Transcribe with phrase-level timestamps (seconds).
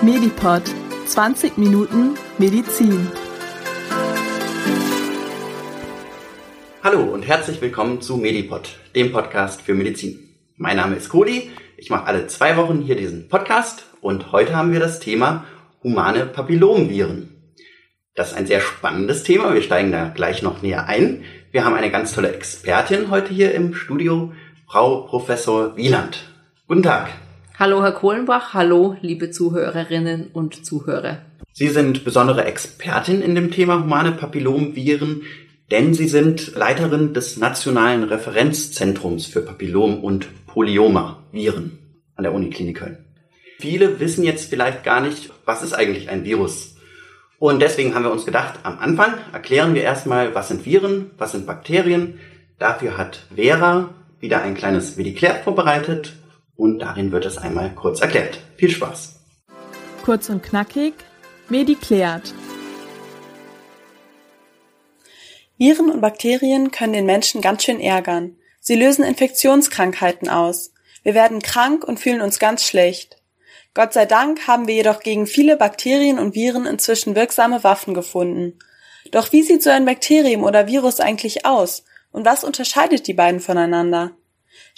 [0.00, 0.62] Medipod
[1.06, 3.10] 20 Minuten Medizin.
[6.84, 10.20] Hallo und herzlich willkommen zu Medipod, dem Podcast für Medizin.
[10.56, 14.72] Mein Name ist Cody, ich mache alle zwei Wochen hier diesen Podcast und heute haben
[14.72, 15.46] wir das Thema
[15.82, 17.52] humane Papillomviren.
[18.14, 21.24] Das ist ein sehr spannendes Thema, wir steigen da gleich noch näher ein.
[21.50, 24.32] Wir haben eine ganz tolle Expertin heute hier im Studio,
[24.68, 26.24] Frau Professor Wieland.
[26.68, 27.10] Guten Tag.
[27.60, 28.54] Hallo, Herr Kohlenbach.
[28.54, 31.22] Hallo, liebe Zuhörerinnen und Zuhörer.
[31.52, 35.22] Sie sind besondere Expertin in dem Thema humane Papillomviren,
[35.68, 41.80] denn Sie sind Leiterin des Nationalen Referenzzentrums für Papillom- und Polyoma-Viren
[42.14, 42.98] an der Uniklinik Köln.
[43.58, 46.76] Viele wissen jetzt vielleicht gar nicht, was ist eigentlich ein Virus.
[47.40, 51.32] Und deswegen haben wir uns gedacht, am Anfang erklären wir erstmal, was sind Viren, was
[51.32, 52.20] sind Bakterien.
[52.60, 53.88] Dafür hat Vera
[54.20, 56.12] wieder ein kleines Mediklärt vorbereitet
[56.58, 58.40] und darin wird es einmal kurz erklärt.
[58.56, 59.14] Viel Spaß!
[60.04, 60.92] Kurz und knackig,
[61.48, 62.34] Mediklärt.
[65.56, 68.36] Viren und Bakterien können den Menschen ganz schön ärgern.
[68.60, 70.72] Sie lösen Infektionskrankheiten aus.
[71.02, 73.16] Wir werden krank und fühlen uns ganz schlecht.
[73.72, 78.58] Gott sei Dank haben wir jedoch gegen viele Bakterien und Viren inzwischen wirksame Waffen gefunden.
[79.12, 81.84] Doch wie sieht so ein Bakterium oder Virus eigentlich aus?
[82.10, 84.12] Und was unterscheidet die beiden voneinander?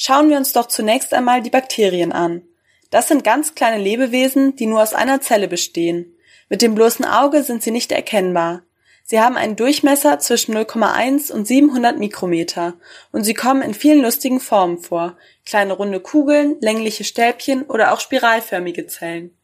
[0.03, 2.41] Schauen wir uns doch zunächst einmal die Bakterien an.
[2.89, 6.17] Das sind ganz kleine Lebewesen, die nur aus einer Zelle bestehen.
[6.49, 8.63] Mit dem bloßen Auge sind sie nicht erkennbar.
[9.05, 12.79] Sie haben einen Durchmesser zwischen 0,1 und 700 Mikrometer
[13.13, 15.19] und sie kommen in vielen lustigen Formen vor.
[15.45, 19.37] Kleine runde Kugeln, längliche Stäbchen oder auch spiralförmige Zellen.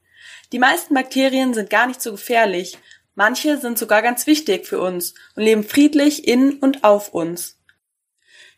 [0.52, 2.78] Die meisten Bakterien sind gar nicht so gefährlich.
[3.14, 7.55] Manche sind sogar ganz wichtig für uns und leben friedlich in und auf uns.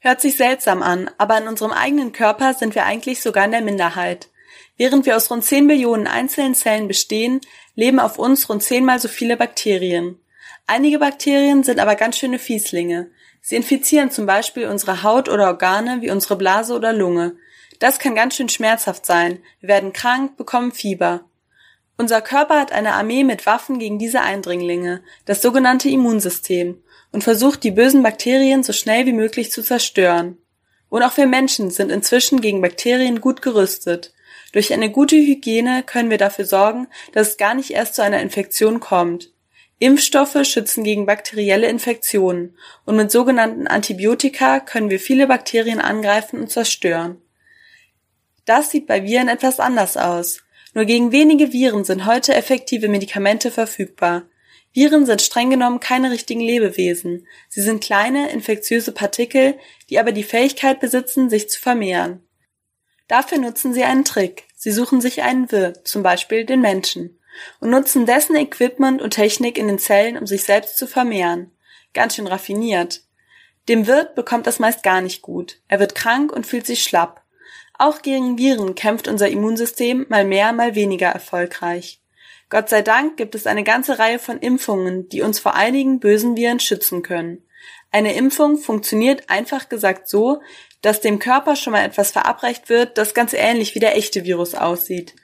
[0.01, 3.63] Hört sich seltsam an, aber in unserem eigenen Körper sind wir eigentlich sogar in der
[3.63, 4.29] Minderheit.
[4.77, 7.41] Während wir aus rund 10 Billionen einzelnen Zellen bestehen,
[7.75, 10.21] leben auf uns rund zehnmal so viele Bakterien.
[10.69, 13.11] Einige Bakterien sind aber ganz schöne Fieslinge.
[13.41, 17.37] Sie infizieren zum Beispiel unsere Haut oder Organe wie unsere Blase oder Lunge.
[17.81, 19.39] Das kann ganz schön schmerzhaft sein.
[19.61, 21.25] Wir werden krank, bekommen Fieber.
[21.97, 26.83] Unser Körper hat eine Armee mit Waffen gegen diese Eindringlinge, das sogenannte Immunsystem
[27.13, 30.39] und versucht, die bösen Bakterien so schnell wie möglich zu zerstören.
[30.89, 34.13] Und auch wir Menschen sind inzwischen gegen Bakterien gut gerüstet.
[34.53, 38.21] Durch eine gute Hygiene können wir dafür sorgen, dass es gar nicht erst zu einer
[38.21, 39.31] Infektion kommt.
[39.81, 46.51] Impfstoffe schützen gegen bakterielle Infektionen und mit sogenannten Antibiotika können wir viele Bakterien angreifen und
[46.51, 47.23] zerstören.
[48.45, 50.43] Das sieht bei Viren etwas anders aus.
[50.75, 54.25] Nur gegen wenige Viren sind heute effektive Medikamente verfügbar.
[54.79, 57.27] Viren sind streng genommen keine richtigen Lebewesen.
[57.49, 59.59] Sie sind kleine, infektiöse Partikel,
[59.91, 62.25] die aber die Fähigkeit besitzen, sich zu vermehren.
[63.09, 64.45] Dafür nutzen sie einen Trick.
[64.55, 67.19] Sie suchen sich einen Wirt, zum Beispiel den Menschen,
[67.59, 71.51] und nutzen dessen Equipment und Technik in den Zellen, um sich selbst zu vermehren.
[71.93, 73.03] Ganz schön raffiniert.
[73.69, 75.61] Dem Wirt bekommt das meist gar nicht gut.
[75.67, 77.25] Er wird krank und fühlt sich schlapp.
[77.77, 82.01] Auch gegen Viren kämpft unser Immunsystem mal mehr, mal weniger erfolgreich.
[82.51, 86.37] Gott sei Dank gibt es eine ganze Reihe von Impfungen, die uns vor einigen bösen
[86.37, 87.43] Viren schützen können.
[87.91, 90.41] Eine Impfung funktioniert einfach gesagt so,
[90.83, 94.55] dass dem Körper schon mal etwas verabreicht wird, das ganz ähnlich wie der echte Virus
[94.55, 95.15] aussieht.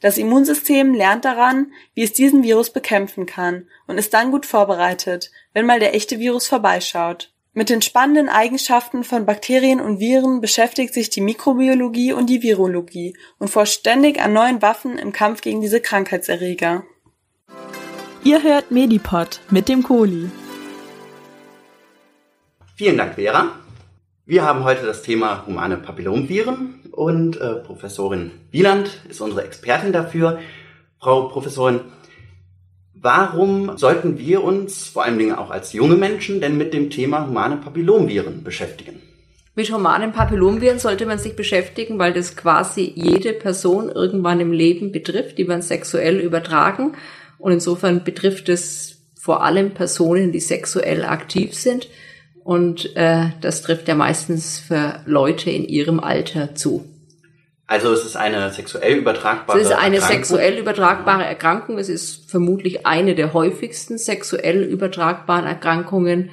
[0.00, 5.30] Das Immunsystem lernt daran, wie es diesen Virus bekämpfen kann und ist dann gut vorbereitet,
[5.52, 7.33] wenn mal der echte Virus vorbeischaut.
[7.56, 13.16] Mit den spannenden Eigenschaften von Bakterien und Viren beschäftigt sich die Mikrobiologie und die Virologie
[13.38, 16.82] und forscht ständig an neuen Waffen im Kampf gegen diese Krankheitserreger.
[18.24, 20.32] Ihr hört Medipod mit dem Kohli.
[22.74, 23.52] Vielen Dank, Vera.
[24.26, 30.40] Wir haben heute das Thema humane Papillomviren und äh, Professorin Wieland ist unsere Expertin dafür.
[30.98, 31.82] Frau Professorin,
[33.04, 37.26] Warum sollten wir uns, vor allen Dingen auch als junge Menschen, denn mit dem Thema
[37.26, 38.98] humane Papillomviren beschäftigen?
[39.54, 44.90] Mit humanen Papillomviren sollte man sich beschäftigen, weil das quasi jede Person irgendwann im Leben
[44.90, 46.94] betrifft, die man sexuell übertragen.
[47.36, 51.90] Und insofern betrifft es vor allem Personen, die sexuell aktiv sind.
[52.42, 56.86] Und äh, das trifft ja meistens für Leute in ihrem Alter zu.
[57.66, 59.60] Also es ist eine sexuell übertragbare Erkrankung?
[59.60, 61.78] Es ist eine sexuell übertragbare Erkrankung.
[61.78, 66.30] Es ist vermutlich eine der häufigsten sexuell übertragbaren Erkrankungen.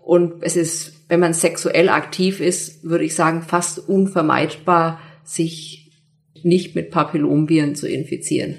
[0.00, 5.90] Und es ist, wenn man sexuell aktiv ist, würde ich sagen, fast unvermeidbar, sich
[6.42, 8.56] nicht mit Papillomviren zu infizieren.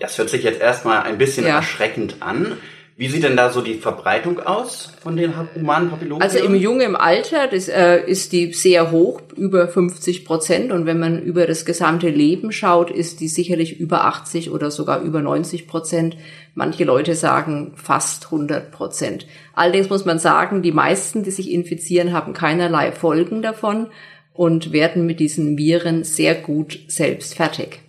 [0.00, 1.56] Das hört sich jetzt erstmal ein bisschen ja.
[1.56, 2.58] erschreckend an.
[3.02, 6.22] Wie sieht denn da so die Verbreitung aus von den humanen Papillomen?
[6.22, 10.70] Also im jungen Alter das, äh, ist die sehr hoch, über 50 Prozent.
[10.70, 15.02] Und wenn man über das gesamte Leben schaut, ist die sicherlich über 80 oder sogar
[15.02, 16.16] über 90 Prozent.
[16.54, 19.26] Manche Leute sagen fast 100 Prozent.
[19.52, 23.88] Allerdings muss man sagen, die meisten, die sich infizieren, haben keinerlei Folgen davon
[24.32, 27.80] und werden mit diesen Viren sehr gut selbst fertig.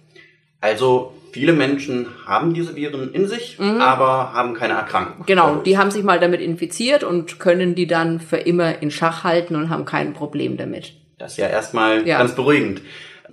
[0.59, 3.81] Also viele Menschen haben diese Viren in sich, mhm.
[3.81, 5.25] aber haben keine Erkrankung.
[5.25, 9.23] Genau, die haben sich mal damit infiziert und können die dann für immer in Schach
[9.23, 10.93] halten und haben kein Problem damit.
[11.17, 12.19] Das ist ja erstmal ja.
[12.19, 12.81] ganz beruhigend.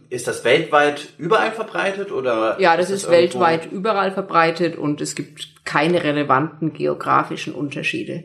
[0.09, 2.57] Ist das weltweit überall verbreitet oder?
[2.59, 8.25] Ja, das ist, ist weltweit überall verbreitet und es gibt keine relevanten geografischen Unterschiede.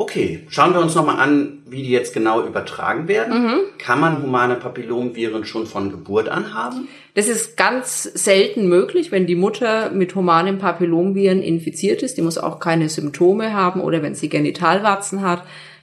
[0.00, 3.44] Okay, schauen wir uns nochmal an, wie die jetzt genau übertragen werden.
[3.44, 3.58] Mhm.
[3.76, 6.88] Kann man humane Papillomviren schon von Geburt an haben?
[7.12, 12.16] Das ist ganz selten möglich, wenn die Mutter mit humanen Papillomviren infiziert ist.
[12.16, 15.42] Die muss auch keine Symptome haben oder wenn sie Genitalwarzen hat.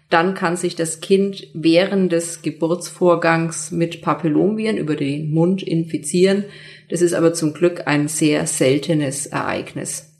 [0.09, 6.45] Dann kann sich das Kind während des Geburtsvorgangs mit Papillomviren über den Mund infizieren.
[6.89, 10.11] Das ist aber zum Glück ein sehr seltenes Ereignis.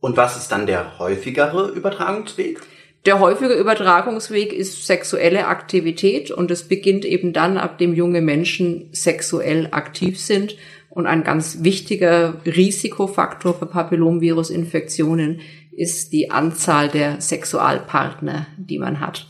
[0.00, 2.60] Und was ist dann der häufigere Übertragungsweg?
[3.06, 8.90] Der häufige Übertragungsweg ist sexuelle Aktivität und es beginnt eben dann, ab dem junge Menschen
[8.92, 10.56] sexuell aktiv sind.
[10.90, 15.40] Und ein ganz wichtiger Risikofaktor für Papillomvirusinfektionen
[15.74, 19.26] ist die Anzahl der Sexualpartner, die man hat.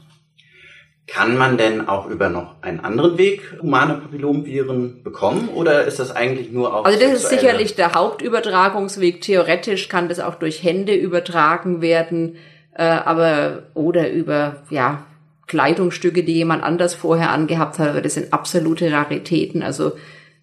[1.06, 6.10] Kann man denn auch über noch einen anderen Weg humane Papillomviren bekommen oder ist das
[6.14, 9.20] eigentlich nur auf Also das ist sicherlich der Hauptübertragungsweg.
[9.20, 12.36] Theoretisch kann das auch durch Hände übertragen werden
[12.74, 15.04] äh, aber oder über ja
[15.46, 19.62] Kleidungsstücke, die jemand anders vorher angehabt hat, aber das sind absolute Raritäten.
[19.62, 19.92] Also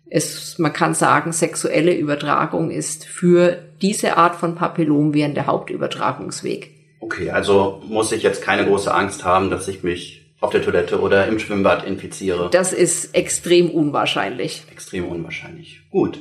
[0.09, 6.71] es, man kann sagen, sexuelle Übertragung ist für diese Art von Papillomviren der Hauptübertragungsweg.
[6.99, 10.99] Okay, also muss ich jetzt keine große Angst haben, dass ich mich auf der Toilette
[10.99, 12.49] oder im Schwimmbad infiziere.
[12.51, 14.63] Das ist extrem unwahrscheinlich.
[14.71, 15.81] Extrem unwahrscheinlich.
[15.89, 16.19] Gut.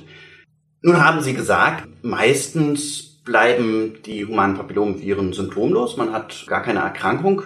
[0.80, 5.98] Nun haben Sie gesagt, meistens bleiben die humanen Papillomviren symptomlos.
[5.98, 7.42] Man hat gar keine Erkrankung.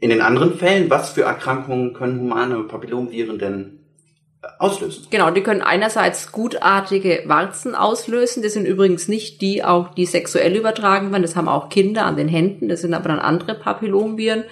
[0.00, 3.78] In den anderen Fällen, was für Erkrankungen können humane Papillomviren denn
[4.42, 5.06] äh, auslösen?
[5.10, 8.42] Genau, die können einerseits gutartige Warzen auslösen.
[8.42, 11.22] Das sind übrigens nicht die auch, die sexuell übertragen werden.
[11.22, 12.68] Das haben auch Kinder an den Händen.
[12.68, 14.42] Das sind aber dann andere Papillomviren.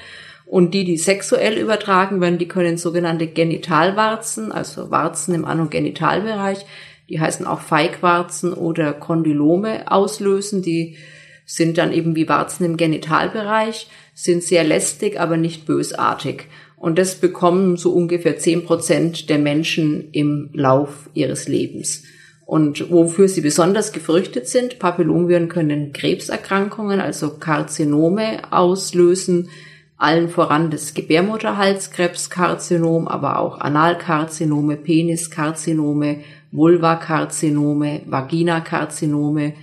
[0.47, 6.67] Und die, die sexuell übertragen werden, die können sogenannte Genitalwarzen, also Warzen im Anogenitalbereich,
[7.11, 10.63] die heißen auch Feigwarzen oder Kondylome auslösen.
[10.63, 10.97] Die
[11.45, 16.45] sind dann eben wie Warzen im Genitalbereich, sind sehr lästig, aber nicht bösartig.
[16.77, 22.05] Und das bekommen so ungefähr zehn Prozent der Menschen im Lauf ihres Lebens.
[22.47, 29.51] Und wofür sie besonders gefürchtet sind, Papillomviren können Krebserkrankungen, also Karzinome auslösen,
[29.97, 36.21] allen voran das Gebärmutterhalskrebskarzinom, aber auch Analkarzinome, Peniskarzinome,
[36.53, 39.55] Vulvakarzinome, Vaginakarzinome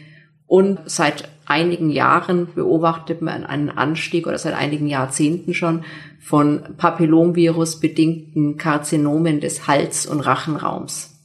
[0.46, 5.84] und seit einigen Jahren beobachtet man einen Anstieg oder seit einigen Jahrzehnten schon
[6.20, 11.16] von Papillomvirus bedingten Karzinomen des Hals- und Rachenraums.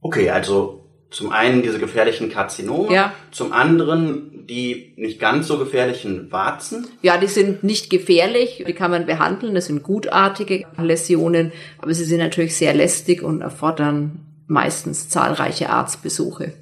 [0.00, 3.12] Okay, also zum einen diese gefährlichen Karzinome, ja.
[3.30, 6.86] zum anderen die nicht ganz so gefährlichen Warzen.
[7.02, 12.04] Ja, die sind nicht gefährlich, die kann man behandeln, das sind gutartige Läsionen, aber sie
[12.04, 16.52] sind natürlich sehr lästig und erfordern meistens zahlreiche Arztbesuche.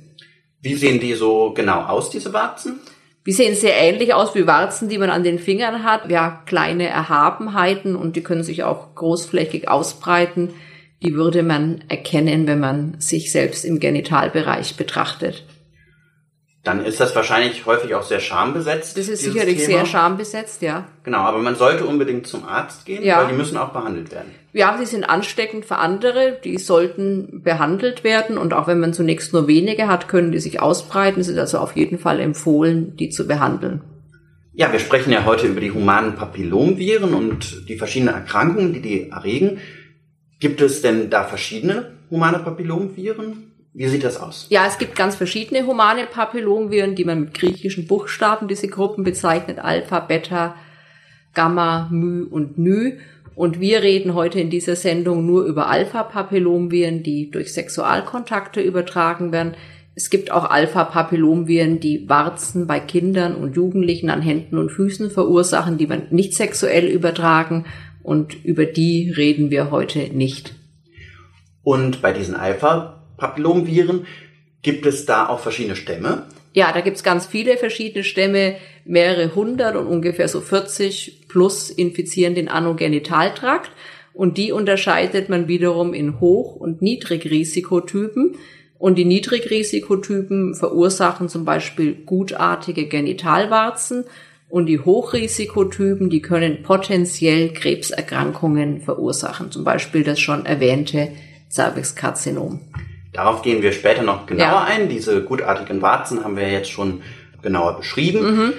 [0.61, 2.81] Wie sehen die so genau aus, diese Warzen?
[3.27, 6.11] Die sehen sehr ähnlich aus wie Warzen, die man an den Fingern hat.
[6.11, 10.51] Ja, kleine Erhabenheiten und die können sich auch großflächig ausbreiten.
[11.03, 15.45] Die würde man erkennen, wenn man sich selbst im Genitalbereich betrachtet.
[16.65, 18.97] Dann ist das wahrscheinlich häufig auch sehr schambesetzt.
[18.97, 19.67] Das ist sicherlich Thema.
[19.67, 20.87] sehr schambesetzt, ja.
[21.03, 23.19] Genau, aber man sollte unbedingt zum Arzt gehen, ja.
[23.19, 24.31] weil die müssen auch behandelt werden.
[24.55, 29.35] Ja, sie sind ansteckend für andere, die sollten behandelt werden und auch wenn man zunächst
[29.35, 31.21] nur wenige hat, können die sich ausbreiten.
[31.21, 33.83] Es ist also auf jeden Fall empfohlen, die zu behandeln.
[34.55, 39.11] Ja, wir sprechen ja heute über die humanen Papillomviren und die verschiedenen Erkrankungen, die die
[39.11, 39.59] erregen.
[40.41, 43.54] Gibt es denn da verschiedene humane Papillomviren?
[43.77, 44.47] Wie sieht das aus?
[44.51, 49.59] Ja, es gibt ganz verschiedene humane Papillomviren, die man mit griechischen Buchstaben diese Gruppen bezeichnet.
[49.59, 50.55] Alpha, Beta,
[51.35, 52.99] Gamma, My und Ny.
[53.35, 59.55] Und wir reden heute in dieser Sendung nur über Alpha-Papillomviren, die durch Sexualkontakte übertragen werden.
[59.97, 65.79] Es gibt auch Alpha-Papillomviren, die Warzen bei Kindern und Jugendlichen an Händen und Füßen verursachen,
[65.79, 67.65] die man nicht sexuell übertragen.
[68.05, 70.55] Und über die reden wir heute nicht.
[71.65, 74.07] Und bei diesen Alpha Papillomviren.
[74.63, 76.27] Gibt es da auch verschiedene Stämme?
[76.53, 82.35] Ja, da gibt's ganz viele verschiedene Stämme, mehrere hundert und ungefähr so 40 plus infizieren
[82.35, 83.73] den Anogenitaltrakt.
[84.13, 88.37] Und die unterscheidet man wiederum in Hoch- und Niedrigrisikotypen.
[88.79, 94.05] Und die Niedrigrisikotypen verursachen zum Beispiel gutartige Genitalwarzen
[94.49, 101.09] und die Hochrisikotypen, die können potenziell Krebserkrankungen verursachen, zum Beispiel das schon erwähnte
[101.51, 102.61] Cervixkarzinom.
[103.15, 104.65] Darauf gehen wir später noch genauer ja.
[104.65, 104.89] ein.
[104.89, 107.03] Diese gutartigen Warzen haben wir jetzt schon
[107.43, 108.37] genauer beschrieben.
[108.37, 108.53] Mhm.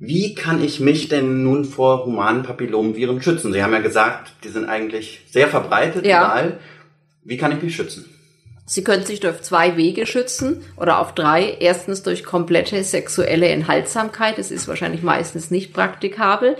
[0.00, 3.52] Wie kann ich mich denn nun vor humanen Papillomviren schützen?
[3.52, 6.24] Sie haben ja gesagt, die sind eigentlich sehr verbreitet ja.
[6.24, 6.58] überall.
[7.22, 8.04] Wie kann ich mich schützen?
[8.66, 11.56] Sie können sich durch zwei Wege schützen oder auf drei.
[11.60, 14.38] Erstens durch komplette sexuelle Enthaltsamkeit.
[14.38, 16.56] Das ist wahrscheinlich meistens nicht praktikabel.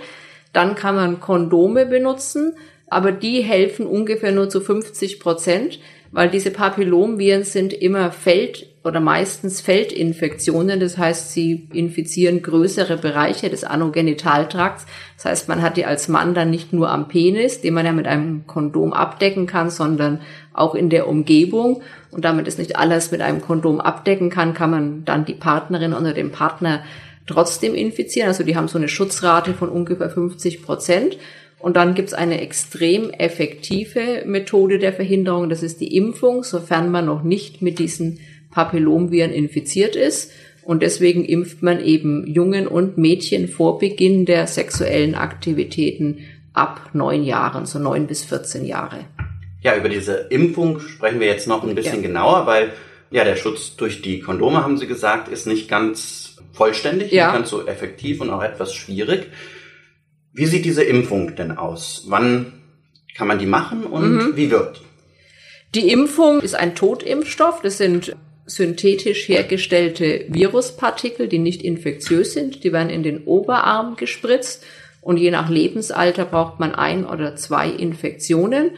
[0.53, 2.55] Dann kann man Kondome benutzen,
[2.87, 5.79] aber die helfen ungefähr nur zu 50 Prozent
[6.15, 10.79] weil diese Papillomviren sind immer Feld- oder meistens Feldinfektionen.
[10.79, 14.85] Das heißt, sie infizieren größere Bereiche des Anogenitaltrakts.
[15.17, 17.91] Das heißt, man hat die als Mann dann nicht nur am Penis, den man ja
[17.91, 20.21] mit einem Kondom abdecken kann, sondern
[20.53, 21.81] auch in der Umgebung.
[22.11, 25.93] Und damit es nicht alles mit einem Kondom abdecken kann, kann man dann die Partnerin
[25.93, 26.81] oder den Partner
[27.27, 28.29] trotzdem infizieren.
[28.29, 31.17] Also die haben so eine Schutzrate von ungefähr 50 Prozent.
[31.65, 37.07] Und dann gibt's eine extrem effektive Methode der Verhinderung, das ist die Impfung, sofern man
[37.07, 38.19] noch nicht mit diesen
[38.51, 40.31] Papillomviren infiziert ist.
[40.61, 46.19] Und deswegen impft man eben Jungen und Mädchen vor Beginn der sexuellen Aktivitäten
[46.53, 49.05] ab neun Jahren, so neun bis 14 Jahre.
[49.63, 52.07] Ja, über diese Impfung sprechen wir jetzt noch ein bisschen ja.
[52.09, 52.73] genauer, weil
[53.09, 57.25] ja der Schutz durch die Kondome, haben Sie gesagt, ist nicht ganz vollständig, ja.
[57.25, 59.31] nicht ganz so effektiv und auch etwas schwierig.
[60.35, 62.03] Wie sieht diese Impfung denn aus?
[62.07, 62.51] Wann
[63.15, 64.35] kann man die machen und mhm.
[64.35, 65.79] wie wirkt die?
[65.79, 67.61] Die Impfung ist ein Totimpfstoff.
[67.61, 68.15] Das sind
[68.45, 72.65] synthetisch hergestellte Viruspartikel, die nicht infektiös sind.
[72.65, 74.63] Die werden in den Oberarm gespritzt
[75.01, 78.71] und je nach Lebensalter braucht man ein oder zwei Infektionen.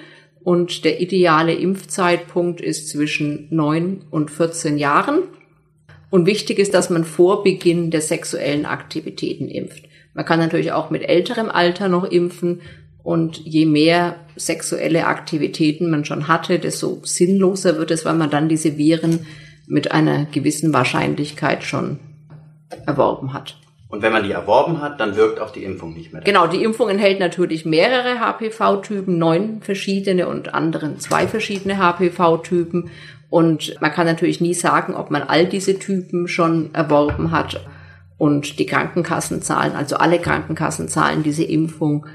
[0.43, 5.23] Und der ideale Impfzeitpunkt ist zwischen neun und 14 Jahren.
[6.09, 9.83] Und wichtig ist, dass man vor Beginn der sexuellen Aktivitäten impft.
[10.17, 12.61] Man kann natürlich auch mit älterem Alter noch impfen
[13.03, 18.49] und je mehr sexuelle Aktivitäten man schon hatte, desto sinnloser wird es, weil man dann
[18.49, 19.27] diese Viren
[19.67, 21.99] mit einer gewissen Wahrscheinlichkeit schon
[22.87, 23.57] erworben hat.
[23.89, 26.23] Und wenn man die erworben hat, dann wirkt auch die Impfung nicht mehr.
[26.23, 32.89] Genau, die Impfung enthält natürlich mehrere HPV-Typen, neun verschiedene und anderen zwei verschiedene HPV-Typen.
[33.29, 37.61] Und man kann natürlich nie sagen, ob man all diese Typen schon erworben hat.
[38.17, 42.05] Und die Krankenkassen zahlen, also alle Krankenkassen zahlen diese Impfung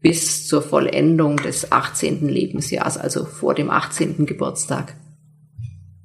[0.00, 2.26] bis zur Vollendung des 18.
[2.28, 4.24] Lebensjahres, also vor dem 18.
[4.24, 4.94] Geburtstag.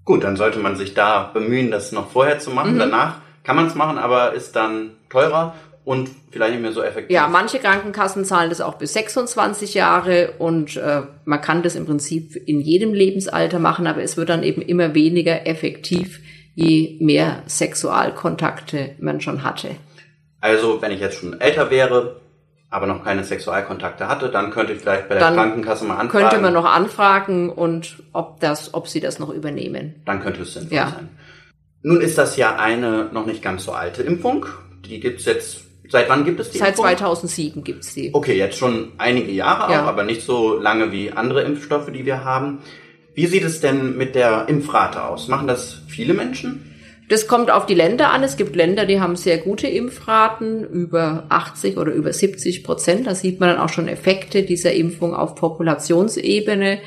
[0.03, 2.75] Gut, dann sollte man sich da bemühen, das noch vorher zu machen.
[2.75, 2.79] Mhm.
[2.79, 7.13] Danach kann man es machen, aber ist dann teurer und vielleicht nicht mehr so effektiv.
[7.13, 11.85] Ja, manche Krankenkassen zahlen das auch bis 26 Jahre und äh, man kann das im
[11.85, 16.19] Prinzip in jedem Lebensalter machen, aber es wird dann eben immer weniger effektiv,
[16.55, 19.75] je mehr Sexualkontakte man schon hatte.
[20.41, 22.21] Also, wenn ich jetzt schon älter wäre,
[22.69, 26.29] aber noch keine Sexualkontakte hatte, dann könnte ich vielleicht bei der dann Krankenkasse mal anfragen.
[26.29, 30.01] Könnte man noch anfragen und ob das, ob sie das noch übernehmen.
[30.05, 30.89] Dann könnte es sinnvoll ja.
[30.89, 31.09] sein.
[31.83, 34.45] Nun ist das ja eine noch nicht ganz so alte Impfung.
[34.85, 36.85] Die gibt's jetzt Seit wann gibt es die Seit Impfung?
[36.85, 38.09] 2007 gibt's die.
[38.13, 39.83] Okay, jetzt schon einige Jahre ja.
[39.83, 42.59] auch, aber nicht so lange wie andere Impfstoffe, die wir haben.
[43.15, 45.29] Wie sieht es denn mit der Impfrate aus?
[45.29, 46.71] Machen das viele Menschen?
[47.07, 48.23] Das kommt auf die Länder an.
[48.23, 53.07] Es gibt Länder, die haben sehr gute Impfraten, über 80 oder über 70 Prozent.
[53.07, 56.79] Da sieht man dann auch schon Effekte dieser Impfung auf Populationsebene.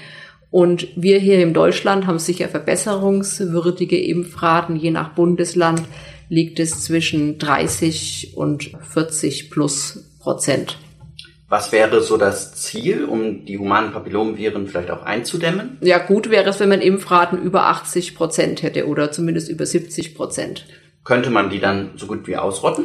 [0.50, 4.76] Und wir hier in Deutschland haben sicher verbesserungswürdige Impfraten.
[4.76, 5.82] Je nach Bundesland
[6.28, 10.78] liegt es zwischen 30 und 40 plus Prozent.
[11.48, 15.78] Was wäre so das Ziel, um die humanen Papillomviren vielleicht auch einzudämmen?
[15.80, 20.14] Ja, gut wäre es, wenn man Impfraten über 80 Prozent hätte oder zumindest über 70
[20.14, 20.66] Prozent.
[21.04, 22.84] Könnte man die dann so gut wie ausrotten?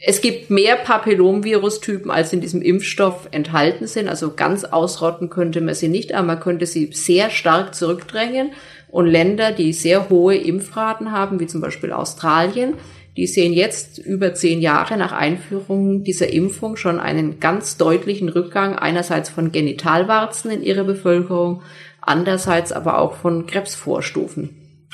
[0.00, 4.08] Es gibt mehr Papillomvirustypen, als in diesem Impfstoff enthalten sind.
[4.08, 8.52] Also ganz ausrotten könnte man sie nicht, aber man könnte sie sehr stark zurückdrängen.
[8.90, 12.74] Und Länder, die sehr hohe Impfraten haben, wie zum Beispiel Australien,
[13.18, 18.76] die sehen jetzt über zehn Jahre nach Einführung dieser Impfung schon einen ganz deutlichen Rückgang
[18.76, 21.62] einerseits von Genitalwarzen in ihrer Bevölkerung,
[22.00, 24.50] andererseits aber auch von Krebsvorstufen.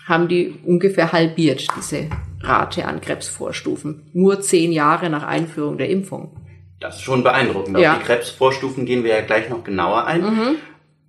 [0.07, 2.09] Haben die ungefähr halbiert, diese
[2.41, 4.09] Rate an Krebsvorstufen.
[4.15, 6.35] Nur zehn Jahre nach Einführung der Impfung.
[6.81, 7.79] Das ist schon beeindruckend.
[7.79, 7.93] Ja.
[7.93, 10.23] Auf die Krebsvorstufen gehen wir ja gleich noch genauer ein.
[10.23, 10.57] Mhm.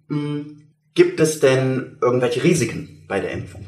[0.10, 0.58] Hm,
[0.94, 3.66] gibt es denn irgendwelche Risiken bei der Impfung?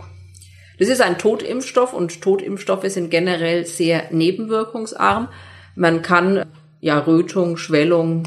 [0.77, 5.29] Das ist ein Totimpfstoff und Totimpfstoffe sind generell sehr nebenwirkungsarm.
[5.75, 6.45] Man kann
[6.79, 8.23] ja Rötung, Schwellung,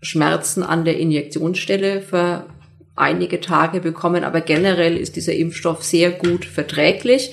[0.00, 2.46] Schmerzen an der Injektionsstelle für
[2.96, 7.32] einige Tage bekommen, aber generell ist dieser Impfstoff sehr gut verträglich.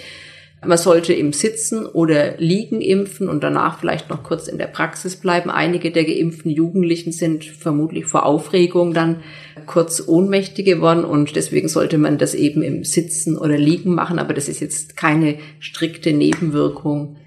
[0.64, 5.16] Man sollte im Sitzen oder Liegen impfen und danach vielleicht noch kurz in der Praxis
[5.16, 5.50] bleiben.
[5.50, 9.22] Einige der geimpften Jugendlichen sind vermutlich vor Aufregung dann
[9.66, 14.20] kurz ohnmächtig geworden und deswegen sollte man das eben im Sitzen oder Liegen machen.
[14.20, 17.18] Aber das ist jetzt keine strikte Nebenwirkung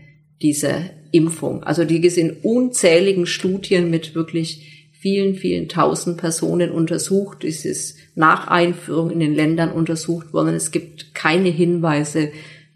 [0.40, 1.64] dieser Impfung.
[1.64, 7.44] Also die sind unzähligen Studien mit wirklich vielen, vielen tausend Personen untersucht.
[7.44, 10.54] Es ist nach Einführung in den Ländern untersucht worden.
[10.54, 12.30] Es gibt keine Hinweise,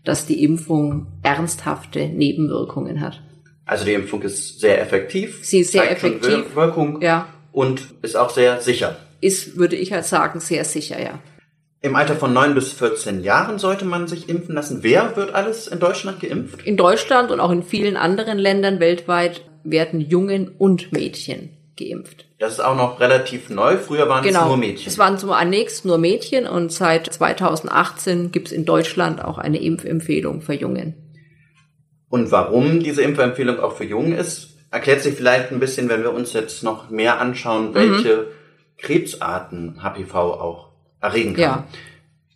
[0.09, 3.21] dass die Impfung ernsthafte Nebenwirkungen hat.
[3.67, 5.41] Also die Impfung ist sehr effektiv.
[5.43, 6.57] Sie ist sehr effektiv.
[6.57, 7.03] Wirkung.
[7.03, 7.29] Ja.
[7.53, 8.97] Und ist auch sehr sicher.
[9.21, 11.19] Ist, würde ich halt sagen, sehr sicher, ja.
[11.83, 14.79] Im Alter von 9 bis 14 Jahren sollte man sich impfen lassen.
[14.81, 16.63] Wer wird alles in Deutschland geimpft?
[16.67, 22.25] In Deutschland und auch in vielen anderen Ländern weltweit werden Jungen und Mädchen geimpft.
[22.39, 23.79] Das ist auch noch relativ neu.
[23.79, 24.43] Früher waren genau.
[24.43, 24.89] es nur Mädchen.
[24.89, 30.41] Es waren zunächst nur Mädchen und seit 2018 gibt es in Deutschland auch eine Impfempfehlung
[30.41, 30.95] für Jungen.
[32.09, 36.13] Und warum diese Impfempfehlung auch für Jungen ist, erklärt sich vielleicht ein bisschen, wenn wir
[36.13, 38.27] uns jetzt noch mehr anschauen, welche mhm.
[38.79, 40.69] Krebsarten HPV auch
[41.01, 41.43] erregen kann.
[41.43, 41.65] Ja.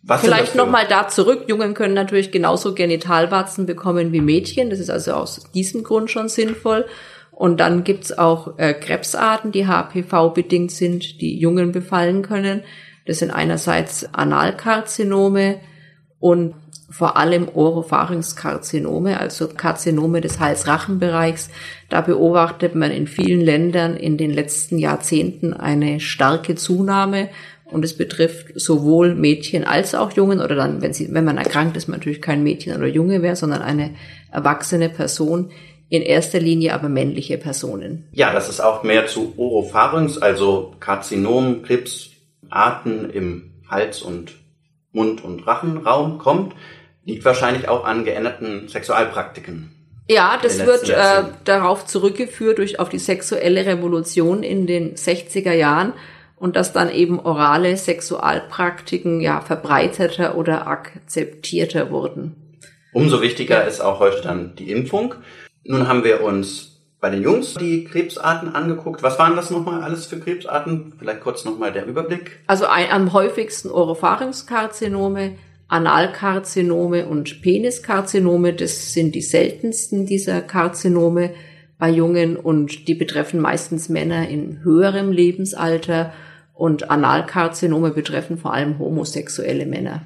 [0.05, 1.45] Was Vielleicht nochmal da zurück.
[1.47, 4.69] Jungen können natürlich genauso Genitalwarzen bekommen wie Mädchen.
[4.69, 6.85] Das ist also aus diesem Grund schon sinnvoll.
[7.35, 12.61] Und dann gibt's auch äh, Krebsarten, die HPV-bedingt sind, die Jungen befallen können.
[13.05, 15.59] Das sind einerseits Analkarzinome
[16.19, 16.53] und
[16.89, 21.49] vor allem Oropharynxkarzinome, also Karzinome des Hals-Rachenbereichs.
[21.89, 27.29] Da beobachtet man in vielen Ländern in den letzten Jahrzehnten eine starke Zunahme.
[27.65, 31.75] Und es betrifft sowohl Mädchen als auch Jungen oder dann, wenn sie, wenn man erkrankt
[31.75, 33.95] ist, man natürlich kein Mädchen oder Junge wäre, sondern eine
[34.31, 35.49] erwachsene Person,
[35.93, 38.07] in erster Linie aber männliche Personen.
[38.13, 44.31] Ja, das ist auch mehr zu Oropharynx, also Karzinom, Krebsarten im Hals- und
[44.91, 46.55] Mund- und Rachenraum kommt,
[47.05, 49.69] liegt wahrscheinlich auch an geänderten Sexualpraktiken.
[50.09, 55.93] Ja, das wird äh, darauf zurückgeführt durch auf die sexuelle Revolution in den 60er Jahren
[56.37, 62.57] und dass dann eben orale Sexualpraktiken ja verbreiteter oder akzeptierter wurden.
[62.93, 65.13] Umso wichtiger ist auch heute dann die Impfung.
[65.65, 69.03] Nun haben wir uns bei den Jungs die Krebsarten angeguckt.
[69.03, 70.93] Was waren das nochmal alles für Krebsarten?
[70.97, 72.39] Vielleicht kurz nochmal der Überblick.
[72.47, 75.35] Also ein, am häufigsten Oropharynxkarzinome,
[75.67, 78.53] Analkarzinome und Peniskarzinome.
[78.53, 81.31] Das sind die seltensten dieser Karzinome
[81.77, 86.13] bei Jungen und die betreffen meistens Männer in höherem Lebensalter
[86.53, 90.03] und Analkarzinome betreffen vor allem homosexuelle Männer.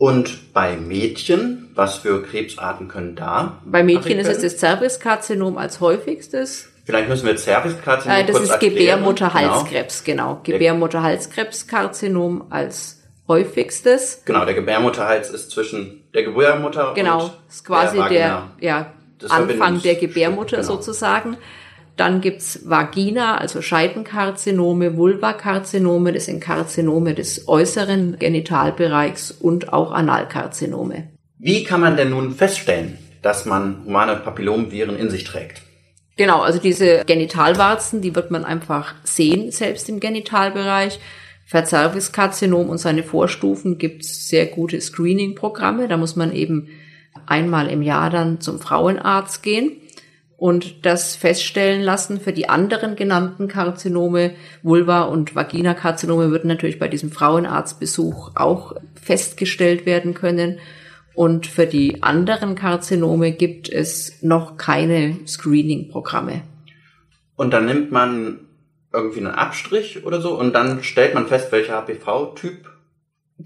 [0.00, 3.58] Und bei Mädchen, was für Krebsarten können da?
[3.66, 6.70] Bei Mädchen ist es das Cervixkarzinom als häufigstes.
[6.86, 10.40] Vielleicht müssen wir Cervixkarzinom äh, Das kurz ist Gebärmutterhalskrebs, genau.
[10.42, 10.56] genau.
[10.56, 14.22] Gebärmutterhalskrebskarzinom als häufigstes.
[14.24, 18.86] Genau, der Gebärmutterhals ist zwischen der Gebärmutter genau, und ist quasi der, der ja,
[19.28, 20.68] Anfang der Gebärmutter genau.
[20.68, 21.36] sozusagen.
[22.00, 31.10] Dann gibt's Vagina, also Scheidenkarzinome, Vulvakarzinome, das sind Karzinome des äußeren Genitalbereichs und auch Analkarzinome.
[31.36, 35.60] Wie kann man denn nun feststellen, dass man humane Papillomviren in sich trägt?
[36.16, 41.00] Genau, also diese Genitalwarzen, die wird man einfach sehen, selbst im Genitalbereich.
[41.44, 45.86] Für Cervixkarzinom und seine Vorstufen gibt's sehr gute Screening-Programme.
[45.86, 46.68] Da muss man eben
[47.26, 49.79] einmal im Jahr dann zum Frauenarzt gehen
[50.40, 52.18] und das feststellen lassen.
[52.18, 59.84] Für die anderen genannten Karzinome, Vulva- und Vaginakarzinome, würden natürlich bei diesem Frauenarztbesuch auch festgestellt
[59.84, 60.58] werden können.
[61.14, 66.40] Und für die anderen Karzinome gibt es noch keine Screening-Programme.
[67.36, 68.40] Und dann nimmt man
[68.94, 72.70] irgendwie einen Abstrich oder so und dann stellt man fest, welcher HPV-Typ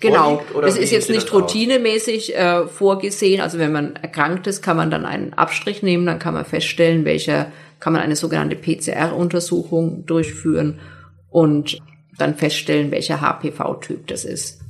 [0.01, 3.41] Genau, das ist jetzt nicht routinemäßig äh, vorgesehen.
[3.41, 7.05] Also wenn man erkrankt ist, kann man dann einen Abstrich nehmen, dann kann man feststellen,
[7.05, 10.81] welcher, kann man eine sogenannte PCR-Untersuchung durchführen
[11.31, 11.79] und
[12.19, 14.64] dann feststellen, welcher HPV-Typ das ist.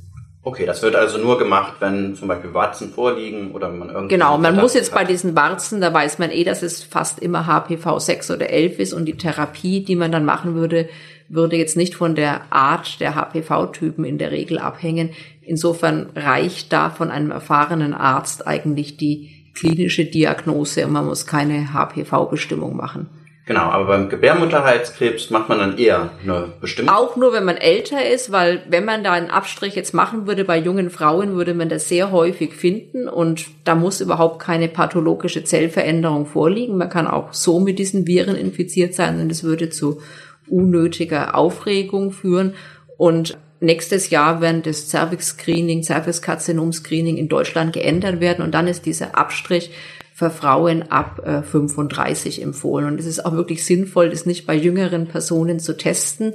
[0.47, 4.13] Okay, das wird also nur gemacht, wenn zum Beispiel Warzen vorliegen oder man irgendwie.
[4.13, 4.99] Genau, man muss jetzt hat.
[4.99, 8.77] bei diesen Warzen, da weiß man eh, dass es fast immer HPV 6 oder 11
[8.77, 10.87] ist und die Therapie, die man dann machen würde,
[11.29, 15.09] würde jetzt nicht von der Art der HPV-Typen in der Regel abhängen.
[15.41, 21.73] Insofern reicht da von einem erfahrenen Arzt eigentlich die klinische Diagnose und man muss keine
[21.73, 23.09] HPV-Bestimmung machen.
[23.47, 26.91] Genau, aber beim Gebärmutterhalskrebs macht man dann eher eine bestimmte.
[26.91, 30.45] Auch nur, wenn man älter ist, weil wenn man da einen Abstrich jetzt machen würde
[30.45, 35.43] bei jungen Frauen, würde man das sehr häufig finden und da muss überhaupt keine pathologische
[35.43, 36.77] Zellveränderung vorliegen.
[36.77, 40.01] Man kann auch so mit diesen Viren infiziert sein und es würde zu
[40.49, 42.55] unnötiger Aufregung führen.
[42.97, 49.15] Und nächstes Jahr werden das Cervix-Screening, Cervix-Karzinom-Screening in Deutschland geändert werden und dann ist dieser
[49.15, 49.69] Abstrich
[50.15, 52.87] für Frauen ab äh, 35 empfohlen.
[52.87, 56.33] Und es ist auch wirklich sinnvoll, das nicht bei jüngeren Personen zu testen,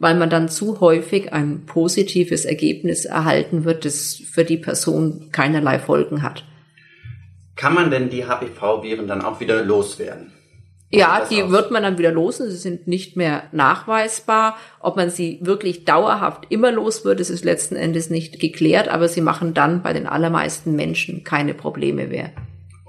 [0.00, 5.78] weil man dann zu häufig ein positives Ergebnis erhalten wird, das für die Person keinerlei
[5.78, 6.44] Folgen hat.
[7.54, 10.32] Kann man denn die HPV-Viren dann auch wieder loswerden?
[10.90, 11.52] Ja, die aus?
[11.52, 14.56] wird man dann wieder los und sie sind nicht mehr nachweisbar.
[14.80, 19.06] Ob man sie wirklich dauerhaft immer los wird, das ist letzten Endes nicht geklärt, aber
[19.06, 22.32] sie machen dann bei den allermeisten Menschen keine Probleme mehr.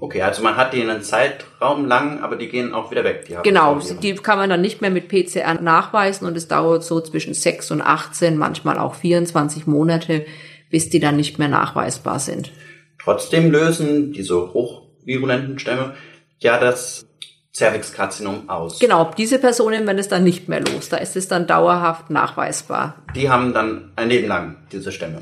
[0.02, 3.26] Okay, also man hat die einen Zeitraum lang, aber die gehen auch wieder weg.
[3.28, 7.02] Die genau, die kann man dann nicht mehr mit PCR nachweisen und es dauert so
[7.02, 10.26] zwischen 6 und 18, manchmal auch 24 Monate,
[10.72, 12.52] bis die dann nicht mehr nachweisbar sind.
[13.00, 15.94] Trotzdem lösen diese hochvirulenten Stämme
[16.40, 17.06] ja das
[17.54, 18.80] Cervixkarzinom aus.
[18.80, 20.90] Genau, diese Personen werden es dann nicht mehr los.
[20.90, 22.96] Da ist es dann dauerhaft nachweisbar.
[23.16, 25.22] Die haben dann ein Leben lang diese Stämme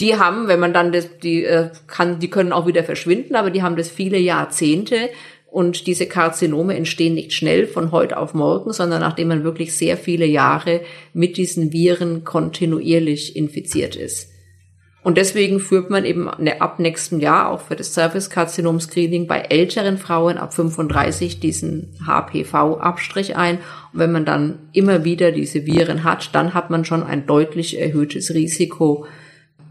[0.00, 3.50] die haben, wenn man dann das, die äh, kann, die können auch wieder verschwinden, aber
[3.50, 5.10] die haben das viele Jahrzehnte
[5.50, 9.96] und diese Karzinome entstehen nicht schnell von heute auf morgen, sondern nachdem man wirklich sehr
[9.96, 10.82] viele Jahre
[11.12, 14.30] mit diesen Viren kontinuierlich infiziert ist.
[15.02, 19.96] Und deswegen führt man eben ne, ab nächstem Jahr auch für das Service-Karzinom-Screening bei älteren
[19.96, 23.56] Frauen ab 35 diesen HPV-Abstrich ein.
[23.92, 27.80] Und wenn man dann immer wieder diese Viren hat, dann hat man schon ein deutlich
[27.80, 29.06] erhöhtes Risiko,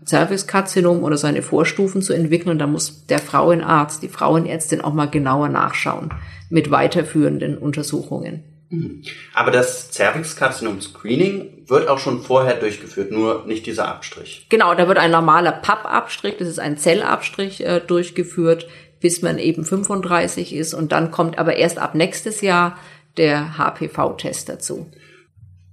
[0.10, 2.52] Cervixkarzinom oder seine Vorstufen zu entwickeln.
[2.52, 6.10] Und da muss der Frauenarzt, die Frauenärztin auch mal genauer nachschauen
[6.50, 8.44] mit weiterführenden Untersuchungen.
[8.70, 9.04] Mhm.
[9.34, 14.48] Aber das Cervixkarzinom-Screening wird auch schon vorher durchgeführt, nur nicht dieser Abstrich.
[14.50, 18.68] Genau, da wird ein normaler Pappabstrich, das ist ein Zellabstrich, äh, durchgeführt,
[19.00, 20.74] bis man eben 35 ist.
[20.74, 22.78] Und dann kommt aber erst ab nächstes Jahr
[23.18, 24.92] der HPV-Test dazu.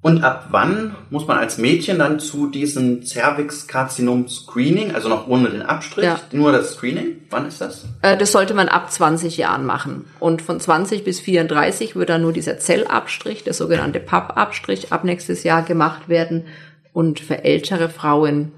[0.07, 5.63] Und ab wann muss man als Mädchen dann zu diesem Cervix-Karzinom-Screening, also noch ohne den
[5.63, 6.21] Abstrich, ja.
[6.31, 7.23] nur das Screening?
[7.29, 7.87] Wann ist das?
[8.03, 10.05] Äh, das sollte man ab 20 Jahren machen.
[10.21, 15.43] Und von 20 bis 34 wird dann nur dieser Zellabstrich, der sogenannte Pappabstrich, ab nächstes
[15.43, 16.45] Jahr gemacht werden.
[16.93, 18.53] Und für ältere Frauen,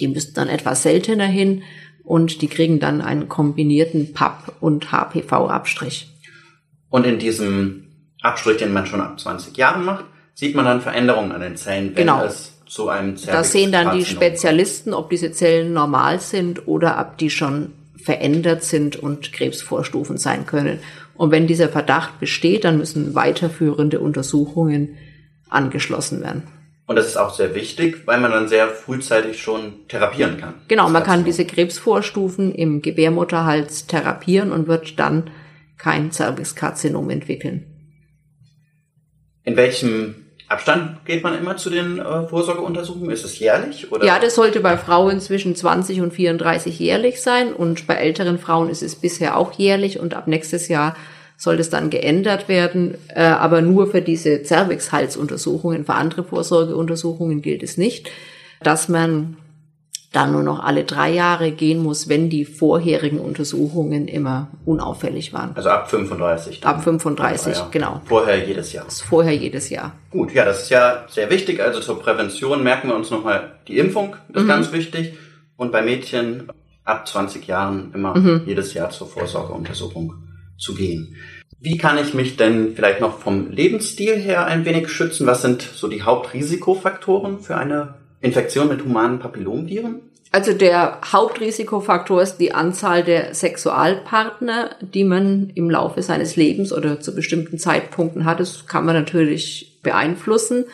[0.00, 1.62] die müssten dann etwas seltener hin
[2.02, 6.08] und die kriegen dann einen kombinierten Papp- und HPV-Abstrich.
[6.90, 7.86] Und in diesem
[8.20, 11.88] Abstrich, den man schon ab 20 Jahren macht, sieht man dann Veränderungen an den Zellen,
[11.88, 12.24] wenn genau.
[12.24, 17.00] es zu einem Cervix Da sehen dann die Spezialisten, ob diese Zellen normal sind oder
[17.00, 20.78] ob die schon verändert sind und Krebsvorstufen sein können.
[21.14, 24.98] Und wenn dieser Verdacht besteht, dann müssen weiterführende Untersuchungen
[25.48, 26.42] angeschlossen werden.
[26.86, 30.54] Und das ist auch sehr wichtig, weil man dann sehr frühzeitig schon therapieren kann.
[30.68, 35.30] Genau, man kann diese Krebsvorstufen im Gebärmutterhals therapieren und wird dann
[35.78, 37.64] kein Cervixkarzinom entwickeln.
[39.42, 43.10] In welchem Abstand geht man immer zu den äh, Vorsorgeuntersuchungen?
[43.10, 43.90] Ist es jährlich?
[43.90, 44.06] Oder?
[44.06, 48.70] Ja, das sollte bei Frauen zwischen 20 und 34 jährlich sein und bei älteren Frauen
[48.70, 50.94] ist es bisher auch jährlich und ab nächstes Jahr
[51.36, 57.62] soll das dann geändert werden, äh, aber nur für diese Cervixhalsuntersuchungen, für andere Vorsorgeuntersuchungen gilt
[57.62, 58.10] es nicht,
[58.62, 59.36] dass man
[60.16, 65.52] dann nur noch alle drei Jahre gehen muss, wenn die vorherigen Untersuchungen immer unauffällig waren.
[65.54, 66.60] Also ab 35.
[66.60, 66.74] Dann.
[66.76, 68.00] Ab 35, ja, genau.
[68.06, 68.86] Vorher jedes Jahr.
[68.88, 69.92] Vorher jedes Jahr.
[70.10, 71.60] Gut, ja, das ist ja sehr wichtig.
[71.60, 74.48] Also zur Prävention merken wir uns nochmal, die Impfung ist mhm.
[74.48, 75.18] ganz wichtig.
[75.56, 76.48] Und bei Mädchen
[76.84, 78.42] ab 20 Jahren immer mhm.
[78.46, 80.14] jedes Jahr zur Vorsorgeuntersuchung
[80.56, 81.16] zu gehen.
[81.60, 85.26] Wie kann ich mich denn vielleicht noch vom Lebensstil her ein wenig schützen?
[85.26, 90.05] Was sind so die Hauptrisikofaktoren für eine Infektion mit humanen Papillomviren?
[90.32, 97.00] Also der Hauptrisikofaktor ist die Anzahl der Sexualpartner, die man im Laufe seines Lebens oder
[97.00, 98.40] zu bestimmten Zeitpunkten hat.
[98.40, 100.66] Das kann man natürlich beeinflussen.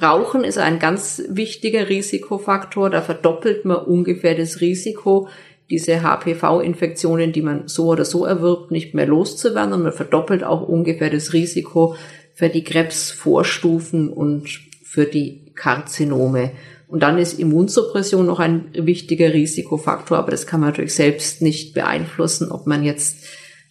[0.00, 2.90] Rauchen ist ein ganz wichtiger Risikofaktor.
[2.90, 5.28] Da verdoppelt man ungefähr das Risiko,
[5.70, 9.72] diese HPV-Infektionen, die man so oder so erwirbt, nicht mehr loszuwerden.
[9.72, 11.96] Und man verdoppelt auch ungefähr das Risiko
[12.34, 16.50] für die Krebsvorstufen und für die Karzinome.
[16.88, 21.74] Und dann ist Immunsuppression noch ein wichtiger Risikofaktor, aber das kann man natürlich selbst nicht
[21.74, 23.18] beeinflussen, ob man jetzt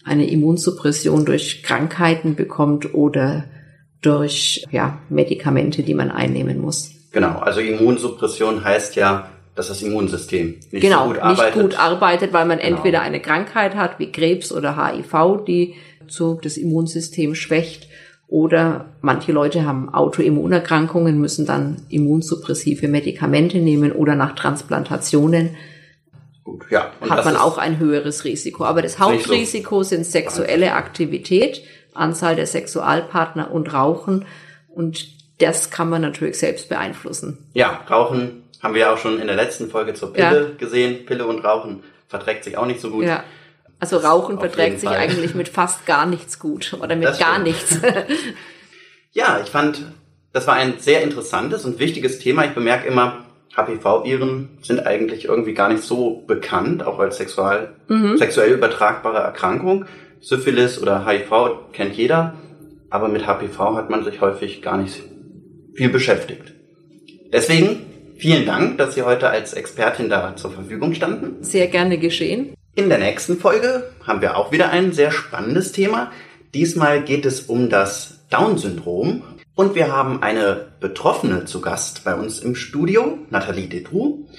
[0.06, 3.44] eine Immunsuppression durch Krankheiten bekommt oder
[4.02, 6.92] durch ja, Medikamente, die man einnehmen muss.
[7.12, 11.56] Genau, also Immunsuppression heißt ja, dass das Immunsystem nicht genau, so gut arbeitet.
[11.58, 12.78] nicht gut arbeitet, weil man genau.
[12.78, 15.76] entweder eine Krankheit hat wie Krebs oder HIV, die
[16.08, 17.90] so das Immunsystem schwächt
[18.30, 25.56] Oder manche Leute haben Autoimmunerkrankungen, müssen dann immunsuppressive Medikamente nehmen oder nach Transplantationen
[26.50, 26.92] Gut, ja.
[27.08, 28.66] Hat man auch ein höheres Risiko.
[28.66, 31.62] Aber das Hauptrisiko sind sexuelle Aktivität,
[31.94, 34.26] Anzahl der Sexualpartner und Rauchen.
[34.68, 35.08] Und
[35.40, 37.38] das kann man natürlich selbst beeinflussen.
[37.54, 40.58] Ja, Rauchen haben wir auch schon in der letzten Folge zur Pille ja.
[40.58, 41.06] gesehen.
[41.06, 43.06] Pille und Rauchen verträgt sich auch nicht so gut.
[43.06, 43.24] Ja.
[43.80, 47.34] Also Rauchen Auf verträgt sich eigentlich mit fast gar nichts gut oder mit das gar
[47.34, 47.48] stimmt.
[47.48, 47.80] nichts.
[49.12, 49.84] ja, ich fand,
[50.34, 52.46] das war ein sehr interessantes und wichtiges Thema.
[52.46, 58.18] Ich bemerke immer, HPV-Viren sind eigentlich irgendwie gar nicht so bekannt, auch als sexual, mhm.
[58.18, 59.86] sexuell übertragbare Erkrankung.
[60.22, 62.36] Syphilis oder HIV kennt jeder,
[62.90, 65.02] aber mit HPV hat man sich häufig gar nicht
[65.74, 66.54] viel beschäftigt.
[67.32, 67.86] Deswegen
[68.18, 71.42] vielen Dank, dass Sie heute als Expertin da zur Verfügung standen.
[71.42, 72.54] Sehr gerne geschehen.
[72.80, 76.14] In der nächsten Folge haben wir auch wieder ein sehr spannendes Thema.
[76.54, 79.22] Diesmal geht es um das Down-Syndrom
[79.54, 84.30] und wir haben eine Betroffene zu Gast bei uns im Studio, Nathalie Dedru.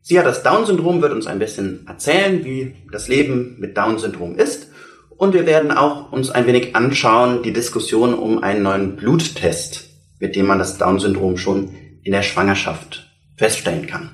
[0.00, 4.68] Sie hat das Down-Syndrom, wird uns ein bisschen erzählen, wie das Leben mit Down-Syndrom ist.
[5.16, 10.36] Und wir werden auch uns ein wenig anschauen, die Diskussion um einen neuen Bluttest, mit
[10.36, 14.12] dem man das Down-Syndrom schon in der Schwangerschaft feststellen kann.